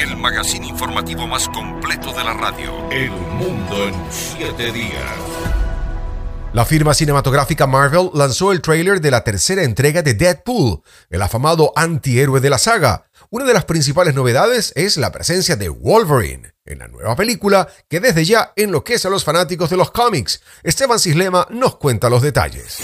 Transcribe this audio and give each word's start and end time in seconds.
el 0.00 0.16
magazine 0.16 0.66
informativo 0.66 1.26
más 1.26 1.46
completo 1.48 2.12
de 2.14 2.24
la 2.24 2.32
radio. 2.32 2.90
El 2.90 3.10
mundo 3.10 3.86
en 3.86 3.94
siete 4.10 4.72
días. 4.72 5.04
La 6.54 6.64
firma 6.64 6.94
cinematográfica 6.94 7.66
Marvel 7.66 8.10
lanzó 8.14 8.50
el 8.50 8.62
tráiler 8.62 9.02
de 9.02 9.10
la 9.10 9.24
tercera 9.24 9.62
entrega 9.62 10.02
de 10.02 10.14
Deadpool, 10.14 10.80
el 11.10 11.20
afamado 11.20 11.72
antihéroe 11.76 12.40
de 12.40 12.48
la 12.48 12.58
saga. 12.58 13.04
Una 13.28 13.44
de 13.44 13.52
las 13.52 13.66
principales 13.66 14.14
novedades 14.14 14.72
es 14.74 14.96
la 14.96 15.12
presencia 15.12 15.56
de 15.56 15.68
Wolverine 15.68 16.54
en 16.64 16.78
la 16.78 16.88
nueva 16.88 17.14
película 17.14 17.68
que 17.88 18.00
desde 18.00 18.24
ya 18.24 18.52
enloquece 18.56 19.06
a 19.06 19.10
los 19.10 19.22
fanáticos 19.22 19.68
de 19.68 19.76
los 19.76 19.90
cómics. 19.90 20.40
Esteban 20.62 20.98
Cislema 20.98 21.46
nos 21.50 21.76
cuenta 21.76 22.08
los 22.08 22.22
detalles. 22.22 22.78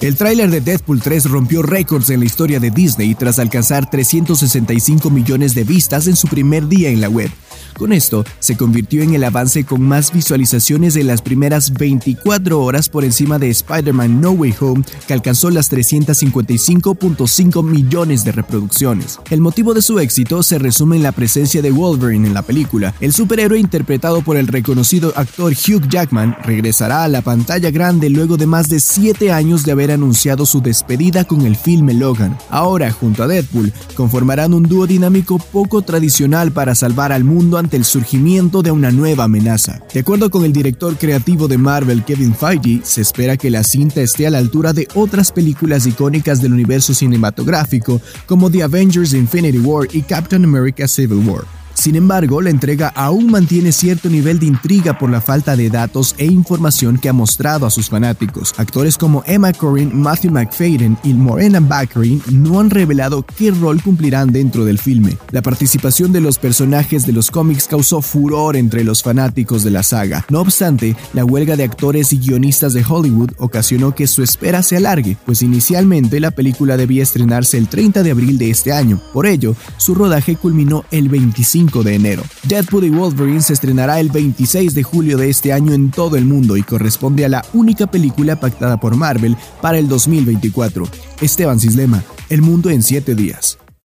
El 0.00 0.16
tráiler 0.16 0.50
de 0.50 0.62
Deadpool 0.62 1.02
3 1.02 1.26
rompió 1.26 1.60
récords 1.60 2.08
en 2.08 2.20
la 2.20 2.26
historia 2.26 2.58
de 2.58 2.70
Disney 2.70 3.14
tras 3.14 3.38
alcanzar 3.38 3.90
365 3.90 5.10
millones 5.10 5.54
de 5.54 5.64
vistas 5.64 6.06
en 6.06 6.16
su 6.16 6.26
primer 6.26 6.68
día 6.68 6.88
en 6.88 7.02
la 7.02 7.10
web. 7.10 7.30
Con 7.80 7.94
esto, 7.94 8.26
se 8.40 8.58
convirtió 8.58 9.02
en 9.02 9.14
el 9.14 9.24
avance 9.24 9.64
con 9.64 9.80
más 9.80 10.12
visualizaciones 10.12 10.96
en 10.96 11.06
las 11.06 11.22
primeras 11.22 11.72
24 11.72 12.60
horas 12.60 12.90
por 12.90 13.06
encima 13.06 13.38
de 13.38 13.48
Spider-Man 13.48 14.20
No 14.20 14.32
Way 14.32 14.54
Home, 14.60 14.84
que 15.06 15.14
alcanzó 15.14 15.48
las 15.48 15.72
355.5 15.72 17.64
millones 17.64 18.22
de 18.22 18.32
reproducciones. 18.32 19.18
El 19.30 19.40
motivo 19.40 19.72
de 19.72 19.80
su 19.80 19.98
éxito 19.98 20.42
se 20.42 20.58
resume 20.58 20.96
en 20.96 21.02
la 21.02 21.12
presencia 21.12 21.62
de 21.62 21.70
Wolverine 21.70 22.28
en 22.28 22.34
la 22.34 22.42
película. 22.42 22.92
El 23.00 23.14
superhéroe 23.14 23.58
interpretado 23.58 24.20
por 24.20 24.36
el 24.36 24.48
reconocido 24.48 25.14
actor 25.16 25.54
Hugh 25.54 25.88
Jackman 25.88 26.36
regresará 26.44 27.04
a 27.04 27.08
la 27.08 27.22
pantalla 27.22 27.70
grande 27.70 28.10
luego 28.10 28.36
de 28.36 28.46
más 28.46 28.68
de 28.68 28.78
7 28.78 29.32
años 29.32 29.64
de 29.64 29.72
haber 29.72 29.90
anunciado 29.90 30.44
su 30.44 30.60
despedida 30.60 31.24
con 31.24 31.46
el 31.46 31.56
filme 31.56 31.94
Logan. 31.94 32.36
Ahora, 32.50 32.92
junto 32.92 33.22
a 33.22 33.26
Deadpool, 33.26 33.72
conformarán 33.94 34.52
un 34.52 34.64
dúo 34.64 34.86
dinámico 34.86 35.38
poco 35.38 35.80
tradicional 35.80 36.52
para 36.52 36.74
salvar 36.74 37.10
al 37.10 37.24
mundo 37.24 37.56
ante 37.56 37.69
el 37.76 37.84
surgimiento 37.84 38.62
de 38.62 38.70
una 38.70 38.90
nueva 38.90 39.24
amenaza. 39.24 39.80
De 39.92 40.00
acuerdo 40.00 40.30
con 40.30 40.44
el 40.44 40.52
director 40.52 40.96
creativo 40.96 41.48
de 41.48 41.58
Marvel, 41.58 42.04
Kevin 42.04 42.34
Feige, 42.34 42.80
se 42.84 43.00
espera 43.00 43.36
que 43.36 43.50
la 43.50 43.64
cinta 43.64 44.00
esté 44.00 44.26
a 44.26 44.30
la 44.30 44.38
altura 44.38 44.72
de 44.72 44.88
otras 44.94 45.32
películas 45.32 45.86
icónicas 45.86 46.40
del 46.40 46.52
universo 46.52 46.94
cinematográfico 46.94 48.00
como 48.26 48.50
The 48.50 48.62
Avengers 48.62 49.12
Infinity 49.12 49.58
War 49.58 49.88
y 49.92 50.02
Captain 50.02 50.44
America 50.44 50.88
Civil 50.88 51.26
War. 51.28 51.59
Sin 51.80 51.96
embargo, 51.96 52.42
la 52.42 52.50
entrega 52.50 52.92
aún 52.94 53.30
mantiene 53.30 53.72
cierto 53.72 54.10
nivel 54.10 54.38
de 54.38 54.44
intriga 54.44 54.98
por 54.98 55.08
la 55.08 55.22
falta 55.22 55.56
de 55.56 55.70
datos 55.70 56.14
e 56.18 56.26
información 56.26 56.98
que 56.98 57.08
ha 57.08 57.14
mostrado 57.14 57.64
a 57.64 57.70
sus 57.70 57.88
fanáticos. 57.88 58.52
Actores 58.58 58.98
como 58.98 59.22
Emma 59.24 59.54
Corrin, 59.54 59.98
Matthew 59.98 60.30
McFadden 60.30 60.98
y 61.02 61.14
Morena 61.14 61.58
Baccarin 61.58 62.20
no 62.30 62.60
han 62.60 62.68
revelado 62.68 63.22
qué 63.22 63.50
rol 63.50 63.82
cumplirán 63.82 64.30
dentro 64.30 64.66
del 64.66 64.78
filme. 64.78 65.16
La 65.30 65.40
participación 65.40 66.12
de 66.12 66.20
los 66.20 66.38
personajes 66.38 67.06
de 67.06 67.14
los 67.14 67.30
cómics 67.30 67.66
causó 67.66 68.02
furor 68.02 68.56
entre 68.56 68.84
los 68.84 69.02
fanáticos 69.02 69.64
de 69.64 69.70
la 69.70 69.82
saga. 69.82 70.26
No 70.28 70.42
obstante, 70.42 70.94
la 71.14 71.24
huelga 71.24 71.56
de 71.56 71.64
actores 71.64 72.12
y 72.12 72.18
guionistas 72.18 72.74
de 72.74 72.84
Hollywood 72.86 73.30
ocasionó 73.38 73.94
que 73.94 74.06
su 74.06 74.22
espera 74.22 74.62
se 74.62 74.76
alargue, 74.76 75.16
pues 75.24 75.40
inicialmente 75.40 76.20
la 76.20 76.30
película 76.30 76.76
debía 76.76 77.02
estrenarse 77.02 77.56
el 77.56 77.68
30 77.68 78.02
de 78.02 78.10
abril 78.10 78.36
de 78.36 78.50
este 78.50 78.70
año. 78.70 79.00
Por 79.14 79.26
ello, 79.26 79.56
su 79.78 79.94
rodaje 79.94 80.36
culminó 80.36 80.84
el 80.90 81.08
25 81.08 81.69
de 81.70 81.94
enero. 81.94 82.22
Deadpool 82.42 82.84
y 82.84 82.90
Wolverine 82.90 83.42
se 83.42 83.52
estrenará 83.52 84.00
el 84.00 84.10
26 84.10 84.74
de 84.74 84.82
julio 84.82 85.16
de 85.16 85.30
este 85.30 85.52
año 85.52 85.72
en 85.72 85.90
todo 85.90 86.16
el 86.16 86.24
mundo 86.24 86.56
y 86.56 86.62
corresponde 86.62 87.24
a 87.24 87.28
la 87.28 87.44
única 87.52 87.86
película 87.86 88.36
pactada 88.36 88.78
por 88.80 88.96
Marvel 88.96 89.36
para 89.62 89.78
el 89.78 89.88
2024. 89.88 90.86
Esteban 91.20 91.60
Cislema, 91.60 92.02
El 92.28 92.42
Mundo 92.42 92.70
en 92.70 92.82
7 92.82 93.14
días. 93.14 93.58